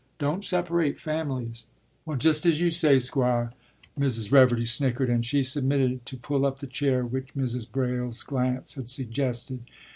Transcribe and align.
Don't 0.17 0.43
separate 0.43 0.97
families!” 0.99 1.67
“Well, 2.07 2.17
just 2.17 2.43
as 2.47 2.59
you 2.59 2.71
say, 2.71 2.97
Squire,” 2.97 3.51
Mrs. 3.99 4.31
Reverdy 4.31 4.65
snickered, 4.67 5.11
and 5.11 5.23
she 5.23 5.43
submitted 5.43 6.07
to 6.07 6.17
pull 6.17 6.43
up 6.43 6.57
the 6.57 6.65
chair 6.65 7.05
which 7.05 7.35
Mrs. 7.35 7.71
Braile's 7.71 8.23
glance 8.23 8.73
had 8.73 8.89
suggested. 8.89 9.59